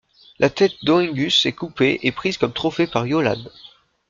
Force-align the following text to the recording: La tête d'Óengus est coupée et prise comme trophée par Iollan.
La 0.39 0.49
tête 0.49 0.83
d'Óengus 0.83 1.45
est 1.45 1.51
coupée 1.51 1.99
et 2.01 2.11
prise 2.11 2.39
comme 2.39 2.53
trophée 2.53 2.87
par 2.87 3.05
Iollan. 3.05 3.37